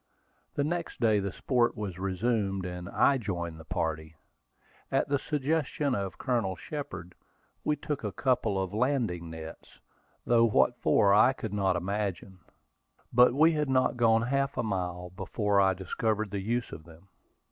The 0.55 0.63
next 0.63 0.99
day 0.99 1.19
the 1.19 1.31
sport 1.31 1.77
was 1.77 1.99
resumed, 1.99 2.65
and 2.65 2.89
I 2.89 3.19
joined 3.19 3.59
the 3.59 3.65
party. 3.65 4.15
At 4.91 5.07
the 5.09 5.19
suggestion 5.19 5.93
of 5.93 6.17
Colonel 6.17 6.55
Shepard, 6.55 7.13
we 7.63 7.75
took 7.75 8.03
a 8.03 8.11
couple 8.11 8.59
of 8.59 8.73
landing 8.73 9.29
nets, 9.29 9.77
though 10.25 10.45
what 10.45 10.75
for 10.81 11.13
I 11.13 11.33
could 11.33 11.53
not 11.53 11.75
imagine. 11.75 12.39
But 13.13 13.35
we 13.35 13.51
had 13.51 13.69
not 13.69 13.95
gone 13.95 14.23
half 14.23 14.57
a 14.57 14.63
mile 14.63 15.11
before 15.11 15.61
I 15.61 15.75
discovered 15.75 16.31
the 16.31 16.41
use 16.41 16.71
of 16.71 16.83
them. 16.85 17.07